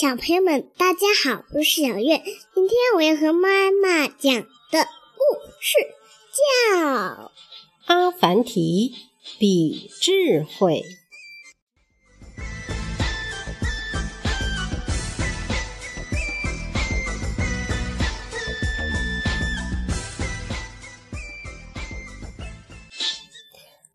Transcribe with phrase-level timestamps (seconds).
[0.00, 2.22] 小朋友们，大家好，我是小月。
[2.54, 5.20] 今天我要和妈妈讲的故
[5.60, 5.76] 事
[6.72, 6.78] 叫
[7.84, 8.94] 《阿凡提
[9.38, 10.82] 比智慧》。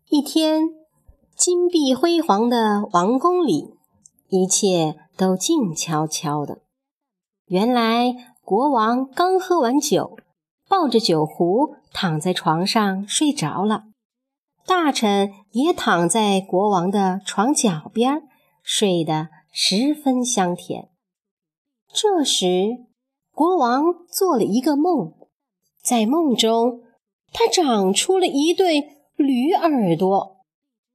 [0.08, 0.68] 一天，
[1.36, 3.74] 金碧辉煌的王宫里。
[4.28, 6.62] 一切都静悄悄的。
[7.46, 10.18] 原来国王刚喝完酒，
[10.68, 13.84] 抱着酒壶躺在床上睡着了。
[14.66, 18.22] 大臣也躺在国王的床脚边，
[18.62, 20.88] 睡得十分香甜。
[21.92, 22.84] 这时，
[23.32, 25.14] 国王做了一个梦，
[25.80, 26.82] 在梦中，
[27.32, 30.38] 他长出了一对驴耳朵，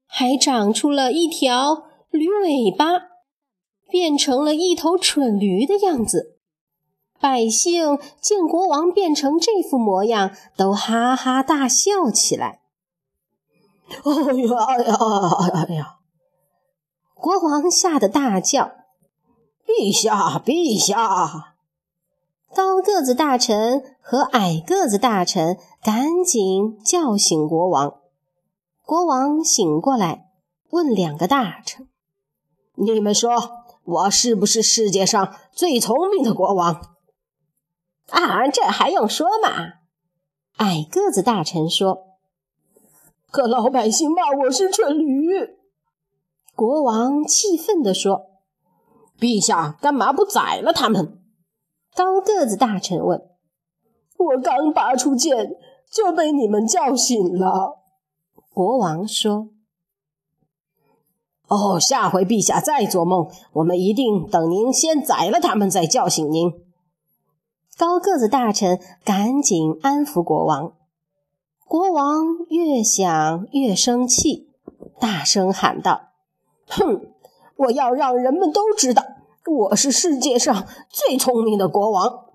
[0.05, 3.10] 还长出了一条驴尾巴。
[3.91, 6.37] 变成了一头蠢驴的样子，
[7.19, 12.61] 百姓见国王变成这副模样，都哈哈大笑起来。
[13.89, 15.97] 哎呀哎呀哎呀哎呀！
[17.13, 18.71] 国王吓得大叫
[19.67, 21.55] ：“陛下，陛下！”
[22.55, 27.95] 高个子大臣和矮个子大臣赶紧叫醒国王。
[28.85, 30.25] 国王醒过来，
[30.69, 31.87] 问两个大臣
[32.75, 36.95] ：“你们说？”我是不是世界上最聪明的国王？
[38.09, 39.49] 啊，这还用说吗？
[40.57, 42.17] 矮个子大臣说
[43.31, 45.57] ：“可老百姓骂我是蠢驴。”
[46.55, 48.27] 国王气愤地说
[49.19, 51.19] ：“陛下，干嘛不宰了他们？”
[51.95, 53.19] 高个子大臣问
[54.17, 55.51] ：“我刚拔出剑，
[55.91, 57.79] 就被你们叫醒了。”
[58.53, 59.49] 国王说。
[61.51, 66.49] 哦，下回陛下再做梦，我们一定等您先宰了他们，再叫醒您。
[67.77, 70.71] 高个子大臣赶紧安抚国王。
[71.67, 74.47] 国王越想越生气，
[74.97, 76.11] 大声喊道
[76.71, 77.01] ：“哼！
[77.57, 79.03] 我要让人们都知道，
[79.45, 82.27] 我是世界上最聪明的国王。”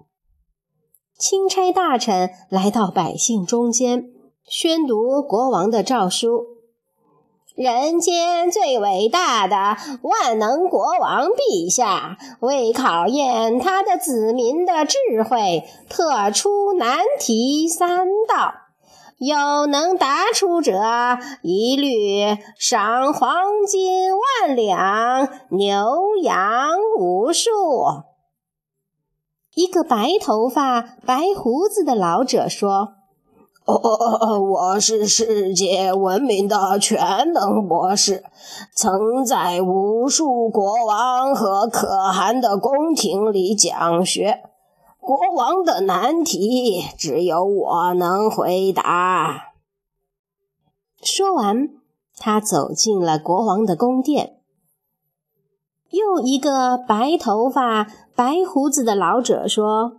[1.19, 4.11] 钦差大臣来到百姓中间，
[4.45, 6.56] 宣读国王的诏书。
[7.57, 18.53] 人间最伟大的万能国王陛下，为考验他的子民的智慧，特出难题三道，
[19.17, 20.83] 有能答出者，
[21.41, 24.11] 一律赏黄金
[24.43, 27.51] 万两，牛羊无数。
[29.55, 32.96] 一个白头发、白胡子的老者说。
[33.67, 38.23] 哦，我是世界闻名的全能博士，
[38.73, 44.45] 曾在无数国王和可汗的宫廷里讲学。
[45.01, 49.55] 国王的难题，只有我能回答。
[51.03, 51.69] 说完，
[52.17, 54.37] 他走进了国王的宫殿。
[55.91, 59.95] 又一个白头发、白胡子的老者说。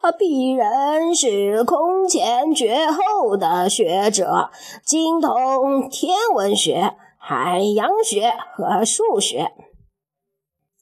[0.00, 4.50] 啊，鄙人是空前绝后的学者，
[4.84, 9.52] 精通天文学、海洋学和数学。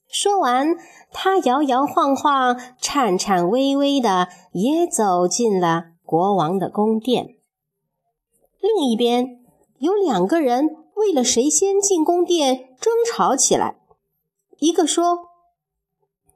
[0.09, 0.77] 说完，
[1.13, 7.37] 他摇摇晃晃、颤颤巍巍的也走进了国王的宫殿。
[8.61, 9.41] 另一边，
[9.79, 13.77] 有两个人为了谁先进宫殿争吵起来。
[14.59, 15.34] 一个说。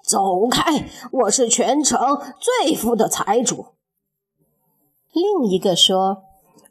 [0.08, 0.88] 走开！
[1.12, 3.74] 我是全城最富的财主。
[5.12, 6.22] 另一个说：“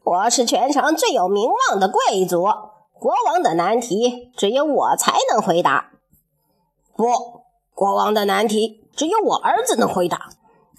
[0.03, 2.45] 我是全城最有名望的贵族。
[2.93, 5.91] 国王的难题只有我才能回答。
[6.95, 7.05] 不，
[7.75, 10.29] 国王的难题只有我儿子能回答。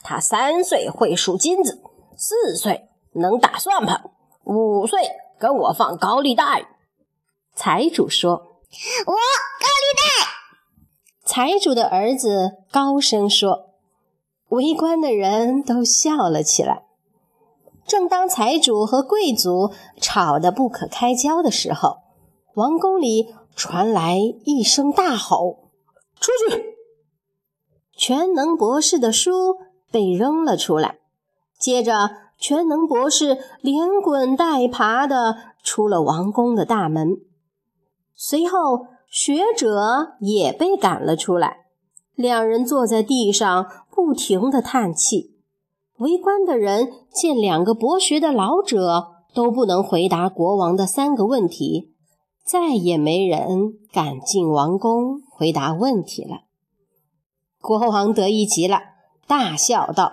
[0.03, 1.81] 他三岁会数金子，
[2.17, 4.11] 四岁能打算盘，
[4.43, 5.01] 五岁
[5.39, 6.67] 跟我放高利贷。”
[7.55, 10.27] 财主说：“我高利贷。”
[11.29, 13.75] 财主的儿子高声说
[14.49, 16.85] ：“围观的人都笑了起来。”
[17.87, 19.71] 正当财主和贵族
[20.01, 21.99] 吵得不可开交的时候，
[22.55, 24.17] 王宫里传来
[24.47, 25.69] 一声大吼
[26.19, 26.77] ：“出去！”
[27.95, 29.59] 全能博士的书
[29.91, 30.97] 被扔了出来。
[31.59, 32.09] 接着，
[32.39, 37.19] 全能博士连滚带爬的出了王宫的大门。
[38.15, 41.67] 随后，学者也被赶了出来，
[42.15, 45.35] 两人坐在地上，不停地叹气。
[45.99, 51.93] 围观的人见两个博学的老者都不能回答国王的三个问题，
[52.45, 56.43] 再也没人敢进王宫回答问题了。
[57.61, 58.81] 国王得意极了，
[59.27, 60.13] 大笑道：“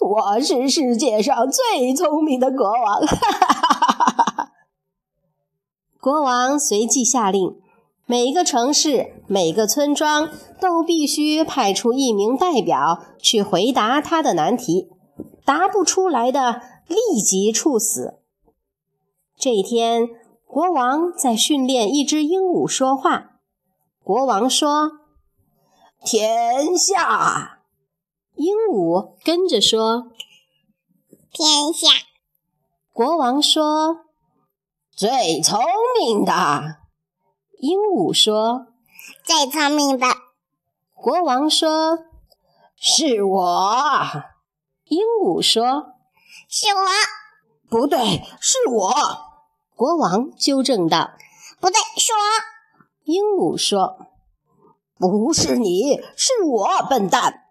[0.00, 4.52] 我是世界上最聪明的国王！”哈哈哈哈哈！
[6.00, 7.60] 国王随即下令，
[8.08, 10.30] 每个城市、每个村庄
[10.60, 14.88] 都必须派出一名代表去回答他的难题，
[15.44, 18.20] 答不出来的立即处死。
[19.36, 20.08] 这一天，
[20.46, 23.40] 国王在训练一只鹦鹉说话。
[24.04, 24.92] 国王说
[26.06, 27.62] ：“天下。”
[28.36, 30.12] 鹦鹉跟着说
[31.34, 31.88] ：“天下。”
[32.94, 34.04] 国王说
[34.94, 35.58] ：“最聪
[36.00, 36.76] 明的。”
[37.58, 38.66] 鹦鹉说
[39.24, 40.06] ：“最聪明的。”
[40.92, 41.98] 国王说
[42.76, 43.72] ：“是我。”
[44.84, 45.94] 鹦鹉说
[46.48, 46.82] ：“是我。”
[47.68, 48.92] 不对，是我。
[49.74, 51.10] 国王纠正道
[51.58, 52.18] ：“不对，是我。”
[53.04, 54.06] 鹦鹉说
[54.98, 57.42] ：“不是你，是我，笨蛋！”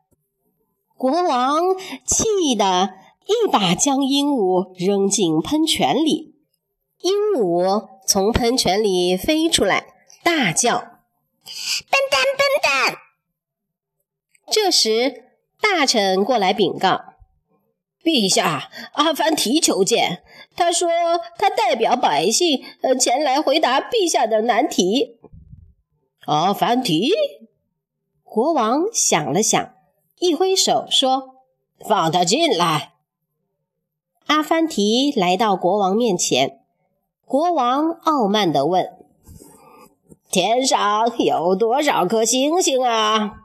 [0.95, 1.61] 国王
[2.05, 2.93] 气得
[3.25, 6.35] 一把将鹦鹉扔进喷泉里，
[6.99, 9.94] 鹦鹉从喷泉里飞出来，
[10.25, 10.79] 大叫
[11.85, 12.97] ：“笨蛋，笨蛋！”
[14.51, 15.23] 这时，
[15.61, 17.13] 大臣过来禀告
[18.03, 20.23] ：“陛下，阿凡提求见。
[20.55, 20.89] 他说
[21.37, 25.19] 他代表百姓，呃，前来回答陛下的难题。”
[26.25, 27.11] 阿凡提，
[28.23, 29.75] 国王想了想，
[30.17, 31.35] 一挥手说
[31.87, 32.93] ：“放他进来。”
[34.25, 36.61] 阿凡提来到国王面前，
[37.25, 38.91] 国王傲慢地问
[40.35, 43.35] ：“天上有多少颗星星啊？”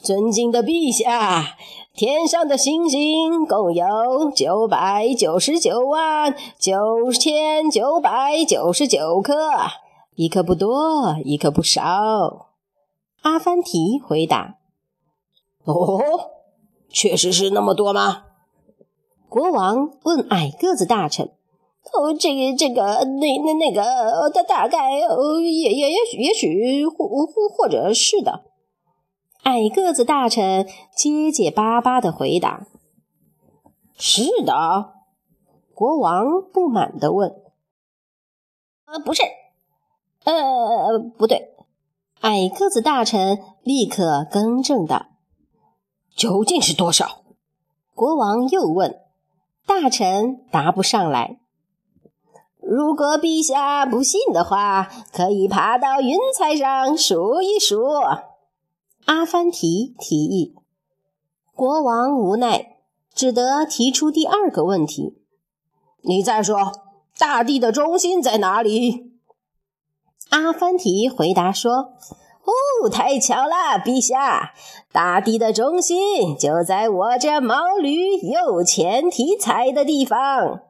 [0.00, 1.56] 尊敬的陛下，
[1.96, 9.34] 天上的星星共有九百九十九万九千九百九十九颗。
[10.14, 12.50] 一颗不多，一颗不少。
[13.22, 14.58] 阿凡提回答
[15.66, 16.00] ：“哦，
[16.88, 18.26] 确实是那么多吗？”
[19.28, 21.32] 国王问矮个子大臣
[21.90, 25.00] ：“哦，这个、这个、那、那、那个，他大概……
[25.00, 28.44] 呃，也、也、也许、也许，或、或、或者是的。”
[29.42, 32.66] 矮个子大臣结结巴巴的回答
[33.98, 34.92] ：“是的。”
[35.74, 37.34] 国王不满的问
[38.86, 39.22] ：“啊，不是。”
[40.24, 41.50] 呃，不对，
[42.20, 45.06] 矮个子大臣立刻更正道
[46.14, 47.22] ：“究竟是多少？”
[47.94, 49.00] 国王又问，
[49.66, 51.40] 大臣答不上来。
[52.74, 57.82] 如果陛下不信的话，可以爬到云彩上数一数。
[59.04, 60.54] 阿凡提提议。
[61.54, 62.78] 国王无奈，
[63.14, 65.18] 只得提出第二个问题
[66.00, 66.72] ：“你再说，
[67.18, 69.12] 大地的中心在哪里？”
[70.32, 71.92] 阿凡提回答说
[72.82, 74.54] ：“哦，太巧了，陛下！
[74.90, 80.62] 大地的中心就在我这毛驴右前蹄踩的地方。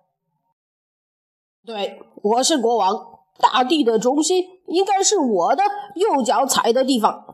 [1.64, 5.62] 对，我是国王，大地的中心应该是我的
[5.94, 7.24] 右脚踩的地方。”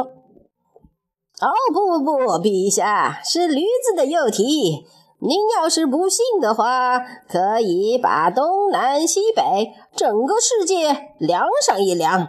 [1.43, 4.87] 哦，不不不，陛下是驴子的右蹄。”
[5.21, 12.29] 您要是不信的话，可以把东南西北整个世界量上一量。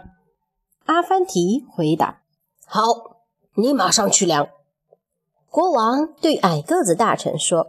[0.86, 2.22] 阿凡提回答
[2.66, 2.82] ：“好，
[3.54, 4.48] 你马上去量。”
[5.48, 7.68] 国王对矮个子大臣说：“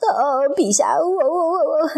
[0.00, 1.90] 哦，陛下，我我我我……”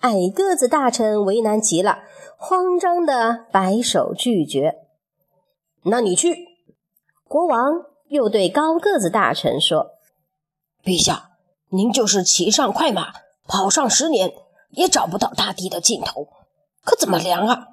[0.00, 2.00] 矮个子大臣为难极了，
[2.36, 4.76] 慌张的摆手拒绝。
[5.84, 6.48] “那你去。”
[7.28, 9.92] 国王又对高个子大臣说
[10.84, 11.30] ：“陛下。”
[11.74, 13.14] 您就是骑上快马，
[13.46, 14.34] 跑上十年，
[14.72, 16.28] 也找不到大地的尽头，
[16.84, 17.68] 可怎么量啊？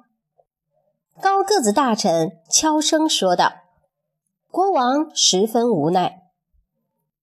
[1.20, 3.52] 高个子大臣悄声说道。
[4.50, 6.22] 国王十分无奈。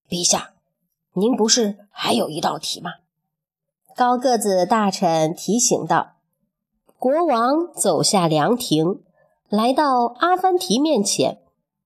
[0.07, 0.53] 陛下，
[1.17, 2.91] 您不是还有一道题吗？
[3.95, 6.13] 高个子大臣提醒道。
[6.99, 9.01] 国王走下凉亭，
[9.49, 11.39] 来到阿凡提面前，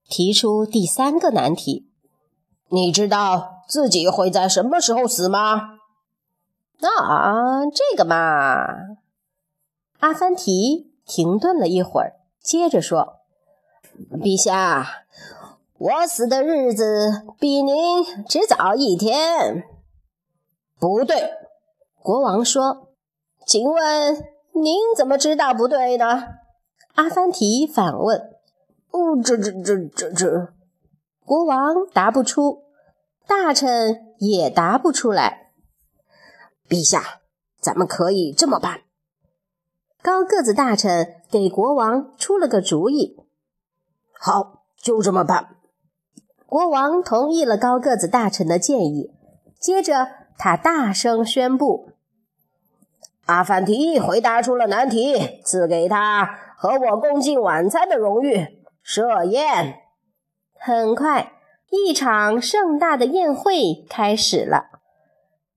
[0.09, 1.87] 提出第三个难题。
[2.67, 3.63] 你知道？
[3.69, 5.79] 自己会在什么时候死吗？
[6.81, 8.97] 啊，这个嘛。
[9.99, 13.21] 阿凡提停顿了一会儿，接着说
[14.11, 15.05] ：“陛下，
[15.81, 19.63] 我死的日子比您只早一天。”
[20.79, 21.31] 不对，
[22.03, 22.93] 国王说
[23.47, 24.15] ：“请问
[24.53, 26.23] 您怎么知道不对呢？”
[26.93, 28.19] 阿凡提反问
[28.91, 30.53] ：“哦，这、这、这、这、这……”
[31.25, 32.63] 国王答不出。
[33.25, 35.51] 大臣也答不出来。
[36.67, 37.21] 陛下，
[37.59, 38.81] 咱们可以这么办。
[40.03, 43.15] 高个子大臣给国王出了个主意。
[44.19, 45.60] 好，就这么办。
[46.51, 49.13] 国王同意了高个子大臣的建议，
[49.57, 51.91] 接着他大声宣布
[53.27, 56.25] ：“阿凡提回答出了难题，赐给他
[56.57, 58.61] 和我共进晚餐的荣誉。
[58.83, 59.77] 设宴。”
[60.59, 61.31] 很快，
[61.69, 64.65] 一场盛大的宴会开始了。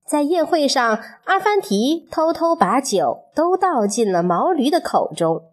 [0.07, 5.43] 在宴会上，阿凡提偷偷把酒都倒进了毛驴的口中。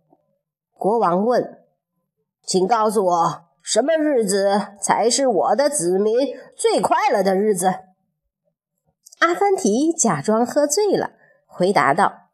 [0.79, 1.59] 国王问
[2.47, 6.15] ：“请告诉我。”什么日子才是我的子民
[6.57, 7.75] 最快乐的日子？
[9.21, 11.13] 阿凡提假装喝醉了，
[11.47, 12.31] 回答道：“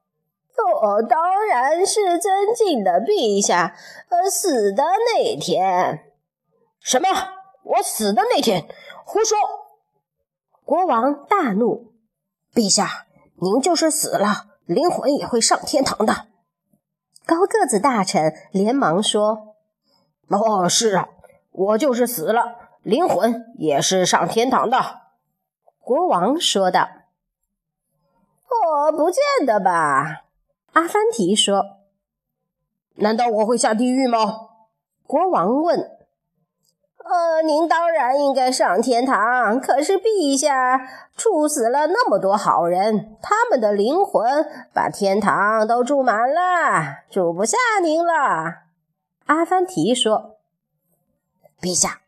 [0.57, 3.77] 哦，当然是尊敬的陛下，
[4.09, 6.13] 呃，死的那天。”
[6.81, 7.09] 什么？
[7.63, 8.67] 我死的那天？
[9.05, 9.37] 胡说！
[10.65, 11.93] 国王大怒
[12.55, 13.07] ：“陛下，
[13.43, 16.29] 您就是死了，灵魂也会上天堂的。”
[17.27, 19.57] 高个子大臣连忙说
[20.31, 21.09] ：“哦，是啊。”
[21.59, 24.79] 我就是死了，灵魂也是上天堂的。”
[25.83, 26.89] 国王说道。
[28.49, 30.23] “哦，不见得吧？”
[30.75, 31.79] 阿凡提说。
[32.97, 34.19] “难道我会下地狱吗？”
[35.05, 35.81] 国王问。
[37.05, 39.59] “呃，您当然应该上天堂。
[39.59, 40.79] 可是陛下
[41.17, 48.67] 处死了那么多好人，他们的灵魂把天堂都住满了，住不下您了。”
[49.27, 50.38] 阿凡提说。
[51.61, 52.03] 陛下，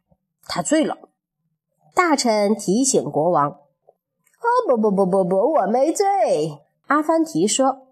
[0.46, 0.96] 他醉了。
[1.94, 6.06] 大臣提醒国王：“哦，不不不不不，我没醉。”
[6.86, 7.88] 阿凡提说：“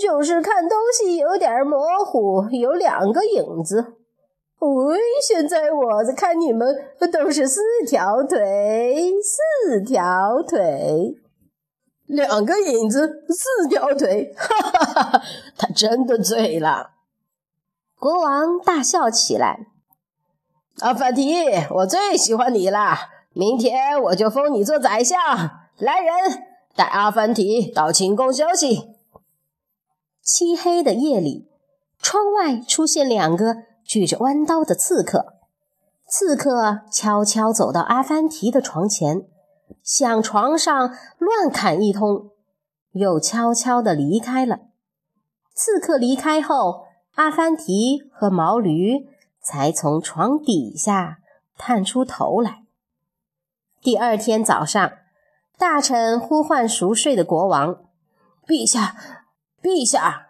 [0.00, 3.94] 就是看东西有点模糊，有两个影子。
[4.58, 11.16] 喂，现在我在看你们都是四条腿，四条腿，
[12.06, 14.32] 两个影子，四条腿。
[14.36, 15.22] 哈哈哈哈！
[15.56, 16.90] 他真的醉了。”
[17.98, 19.71] 国王大笑起来。
[20.80, 21.34] 阿凡提，
[21.70, 22.96] 我最喜欢你了。
[23.34, 25.18] 明天我就封你做宰相。
[25.78, 26.42] 来人，
[26.74, 28.90] 带阿凡提到寝宫休息。
[30.22, 31.48] 漆黑的夜里，
[32.00, 35.34] 窗外出现两个举着弯刀的刺客。
[36.08, 39.22] 刺客悄悄走到阿凡提的床前，
[39.82, 42.30] 向床上乱砍一通，
[42.92, 44.60] 又悄悄地离开了。
[45.54, 49.11] 刺客离开后，阿凡提和毛驴。
[49.42, 51.18] 才从床底下
[51.58, 52.62] 探出头来。
[53.80, 54.92] 第二天早上，
[55.58, 57.84] 大臣呼唤熟睡的国王
[58.46, 58.96] ：“陛下，
[59.60, 60.28] 陛下！”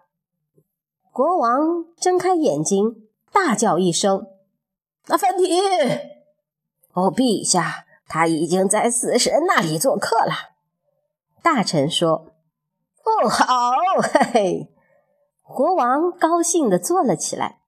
[1.12, 4.26] 国王睁开眼睛，大叫一声
[5.08, 5.60] ：“阿凡提
[6.94, 10.32] ！”“哦，陛下，他已经在死神那里做客了。”
[11.42, 12.28] 大臣说。
[13.04, 14.72] “哦，好，嘿嘿！”
[15.42, 17.61] 国王高兴地坐了起来。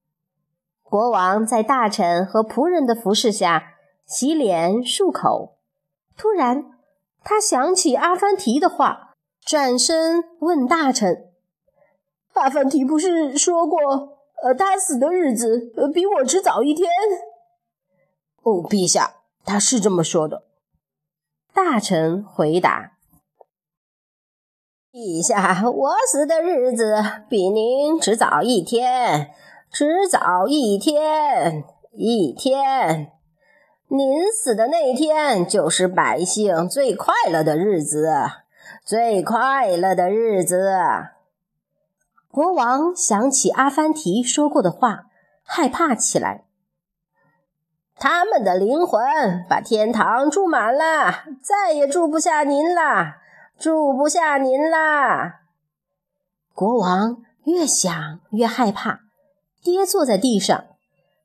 [0.95, 3.73] 国王在大臣和仆人的服侍下
[4.07, 5.59] 洗脸漱口。
[6.17, 6.67] 突然，
[7.25, 11.33] 他想起阿凡提的话，转身问大臣
[12.35, 13.81] ：“阿凡提不是说过，
[14.45, 16.89] 呃，他死的日子比我迟早一天
[18.45, 20.45] ？”“哦，陛下，他是这么说的。”
[21.53, 22.93] 大臣回答
[24.95, 29.35] ：“陛下，我死的日子比您迟早一天。”
[29.77, 33.11] 迟早一天，一天，
[33.89, 38.09] 您死的那天就是百姓最快乐的日子，
[38.85, 40.79] 最快乐的日子。
[42.31, 45.07] 国王想起阿凡提说过的话，
[45.43, 46.45] 害怕起来。
[47.97, 49.03] 他们的灵魂
[49.49, 53.17] 把天堂住满了，再也住不下您了，
[53.59, 55.41] 住不下您了。
[56.55, 59.01] 国王越想越害怕。
[59.65, 60.67] 跌坐在地上，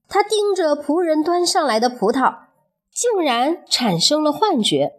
[0.07, 2.45] 他盯着仆人端上来的葡萄，
[2.89, 4.93] 竟然产生了幻觉，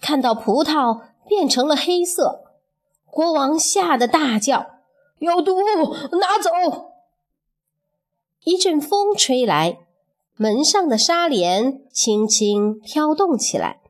[0.00, 2.50] 看到葡萄变成了黑色。
[3.06, 4.80] 国王吓得大叫
[5.20, 5.60] ：“有毒！
[5.62, 6.50] 拿走！”
[8.42, 9.78] 一阵风吹来，
[10.36, 13.82] 门上的纱帘轻轻飘动起来。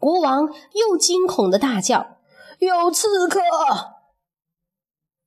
[0.00, 2.16] 国王又惊恐的大叫
[2.60, 3.40] ：“有刺客！”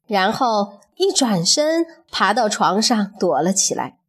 [0.07, 0.79] 然后。
[0.99, 3.99] 一转身，爬到床上躲了起来。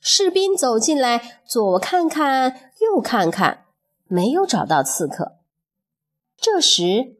[0.00, 3.66] 士兵走进来，左看看，右看看，
[4.08, 5.36] 没有找到刺客。
[6.36, 7.14] 这时，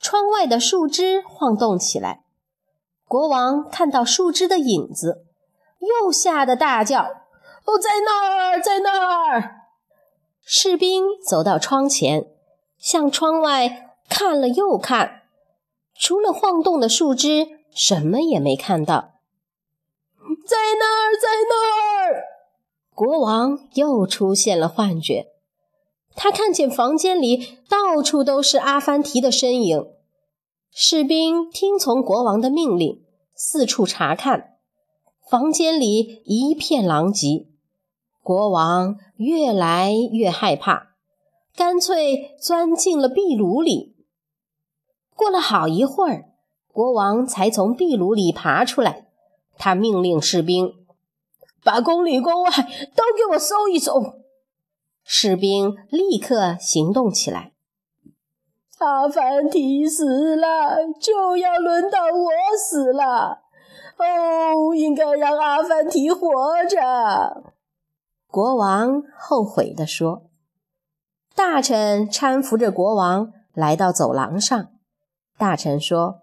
[0.00, 2.24] 窗外的树枝晃动起来。
[3.06, 5.24] 国王看到树枝的影子，
[5.78, 7.02] 又吓得大叫
[7.66, 9.60] ：“哦，在那儿，在那儿！”
[10.44, 12.26] 士兵走到窗前，
[12.76, 15.22] 向窗外看了又看，
[15.94, 17.62] 除了晃动的树枝。
[17.74, 19.14] 什么也没看到，
[20.46, 22.24] 在那儿，在那儿！
[22.94, 25.32] 国王又出现了幻觉。
[26.14, 29.84] 他看见房间里到处都是阿凡提的身影。
[30.70, 33.04] 士兵听从国王的命令，
[33.34, 34.56] 四处查看，
[35.28, 37.48] 房间里一片狼藉。
[38.22, 40.94] 国王越来越害怕，
[41.56, 43.96] 干脆钻进了壁炉里。
[45.16, 46.30] 过了好一会儿，
[46.74, 49.06] 国王才从壁炉里爬出来。
[49.56, 50.74] 他命令士兵
[51.62, 54.16] ：“把宫里宫外都给我搜一搜。”
[55.04, 57.52] 士兵立刻行动起来。
[58.78, 63.42] 阿凡提死了，就要轮到我死了。
[63.96, 66.28] 哦，应该让阿凡提活
[66.68, 67.54] 着。
[68.26, 70.24] 国王后悔地说。
[71.36, 74.68] 大臣搀扶着国王来到走廊上。
[75.36, 76.20] 大臣说：“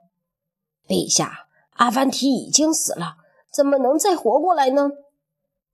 [0.91, 3.15] 陛下，阿凡提已经死了，
[3.49, 4.89] 怎么能再活过来呢？”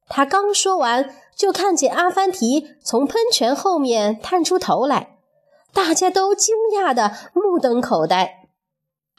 [0.07, 5.17] 他刚说完，就看见阿凡提从喷泉后面探出头来，
[5.73, 8.47] 大家都惊讶的目瞪口呆。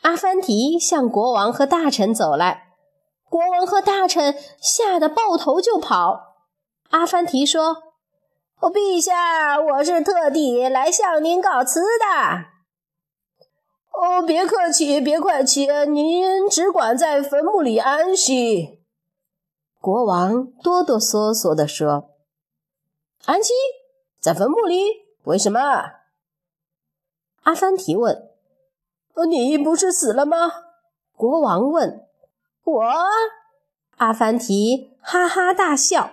[0.02, 2.69] 阿凡提向国王和大臣走来，
[3.28, 6.37] 国王和大臣吓得抱头就跑。
[6.90, 7.76] 阿凡提说
[8.61, 12.57] ：“哦，陛下，我是特地来向您告辞的。”
[14.00, 18.78] 哦，别客气，别客气，您只管在坟墓里安息。
[19.81, 22.11] 国王哆哆嗦嗦地说
[23.26, 23.52] ：“安息
[24.21, 25.05] 在坟墓里？
[25.25, 25.61] 为什么？”
[27.43, 28.31] 阿凡提问。“，
[29.28, 30.37] 你不是死了吗？”
[31.17, 32.07] 国王问。
[32.62, 32.85] “我？”
[33.99, 36.12] 阿凡提哈哈大笑：“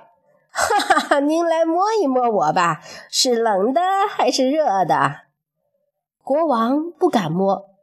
[0.50, 1.20] 哈哈哈！
[1.20, 5.26] 您来摸一摸我吧，是冷的还是热的？”
[6.26, 7.75] 国王不敢摸，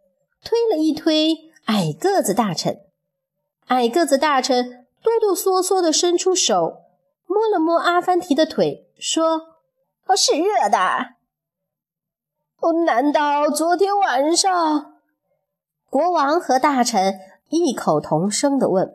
[0.44, 2.80] 推了一推矮个子大臣。
[3.68, 4.80] 矮个子大臣。
[5.02, 6.82] 哆哆嗦嗦地伸出手，
[7.26, 9.56] 摸了摸阿凡提的腿，说
[10.06, 10.78] ：“哦，是热的。”
[12.62, 14.92] 哦，难道昨天晚上？
[15.90, 18.94] 国王和大臣异口同声地问：“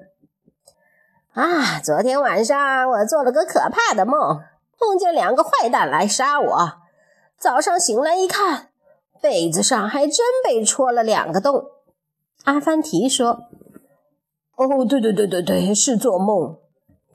[1.36, 4.42] 啊，昨天晚上我做了个可怕的梦，
[4.80, 6.74] 梦见两个坏蛋来杀我。
[7.38, 8.70] 早上醒来一看，
[9.22, 11.66] 被子上还真被戳了两个洞。”
[12.46, 13.44] 阿凡提说。
[14.56, 16.58] 哦，对对对对对，是做梦。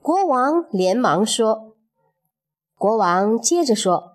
[0.00, 1.74] 国王连忙说。
[2.78, 4.12] 国王接着说：“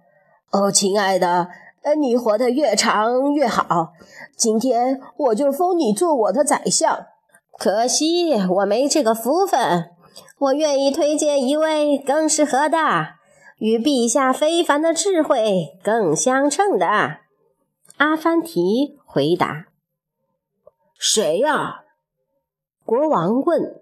[0.51, 1.49] 哦，亲爱的，
[1.83, 3.93] 呃，你活得越长越好。
[4.37, 7.05] 今天我就封你做我的宰相。
[7.57, 9.89] 可惜我没这个福分。
[10.39, 12.77] 我愿意推荐一位更适合的，
[13.57, 17.17] 与陛下非凡的智慧更相称的。”
[17.97, 19.67] 阿凡提回答
[20.97, 21.83] ：“谁呀？”
[22.85, 23.81] 国王问：“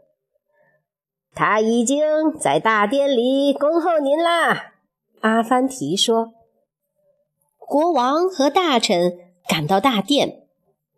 [1.35, 4.73] 他已经在大殿里恭候您啦。”
[5.21, 6.33] 阿凡提说。
[7.57, 9.17] 国王和大臣
[9.49, 10.47] 赶到大殿，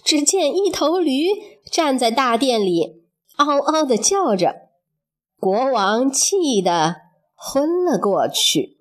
[0.04, 1.28] 只见一头驴
[1.72, 3.06] 站在大殿里，
[3.38, 4.68] 嗷嗷的叫着。
[5.40, 6.98] 国王气得
[7.36, 8.78] 昏了过去。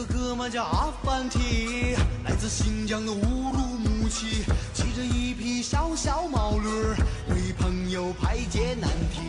[0.00, 4.44] 个哥们叫阿凡提，来自新疆的乌鲁木齐。
[4.72, 6.96] 骑着一匹小小毛驴儿，
[7.28, 9.20] 为朋友排解难题。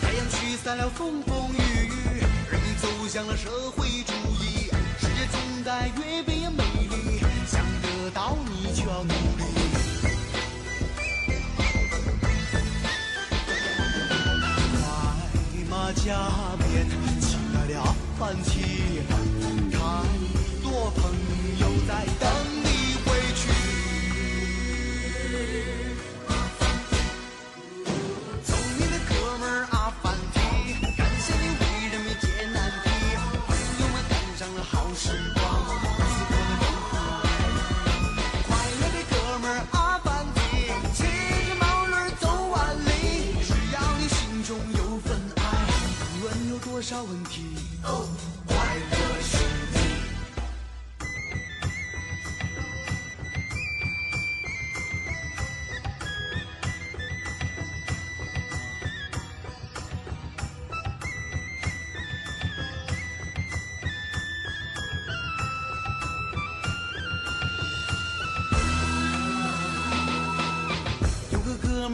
[0.00, 4.70] 太阳驱散了风风雨雨，人民走向了社会主义。
[4.98, 9.71] 世界总在越变越美丽，想得到你就要努力。
[15.82, 16.14] 快马加
[16.58, 16.86] 鞭，
[17.20, 18.36] 亲爱的阿凡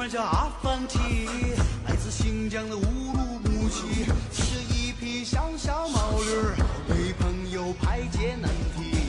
[0.09, 0.11] 我。
[0.11, 0.99] 叫阿凡提，
[1.87, 6.57] 来自新疆的乌鲁木齐，骑着一匹小小毛驴儿，
[6.89, 9.07] 为朋友排解难题。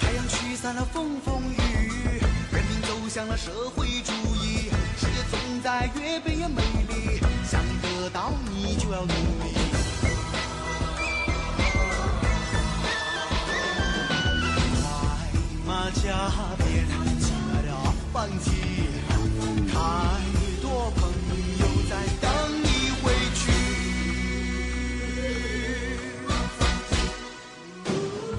[0.00, 9.12] 太阳驱散了风风雨雨，人民走向了社会主义，世界总在越变越美丽，想得到你就要努
[9.44, 9.59] 力。
[15.90, 16.06] 快马加
[16.56, 16.86] 鞭，
[17.18, 18.50] 起来了反击，
[19.68, 19.74] 太
[20.62, 21.02] 多朋
[21.58, 22.30] 友在等
[22.62, 22.66] 你
[23.02, 23.40] 回去。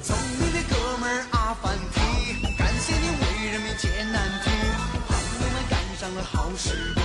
[0.01, 1.99] 聪明的哥们阿凡提，
[2.57, 4.49] 感谢你为人民解难题，
[5.07, 7.03] 朋友们赶上了好时光，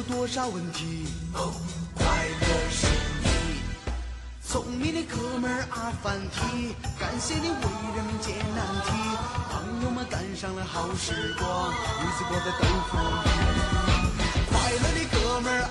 [0.00, 1.52] 有多少问题，哦，
[1.94, 2.86] 快乐是
[3.22, 3.60] 你。
[4.42, 7.54] 聪明的哥们儿阿凡提，感谢你为
[7.94, 8.92] 人民解难题，
[9.50, 13.28] 朋友们赶上了好时光，日子过得都富裕。
[14.48, 15.68] 快乐的哥们儿